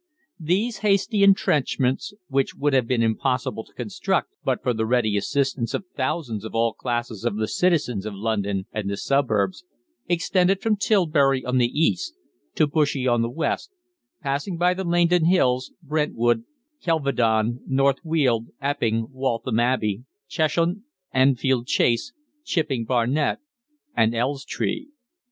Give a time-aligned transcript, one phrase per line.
[0.39, 5.75] These hasty entrenchments, which would have been impossible to construct but for the ready assistance
[5.75, 9.63] of thousands of all classes of the citizens of London and the suburbs,
[10.07, 12.15] extended from Tilbury on the east
[12.55, 13.69] to Bushey on the west,
[14.23, 16.45] passing by the Laindon Hills, Brentwood,
[16.81, 20.79] Kelvedon, North Weald, Epping, Waltham Abbey, Cheshunt,
[21.13, 22.11] Enfield Chase,
[22.43, 23.37] Chipping Barnet,
[23.95, 24.87] and Elstree.